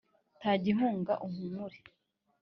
ta 0.39 0.49
igihunga 0.59 1.13
uhumure, 1.27 1.77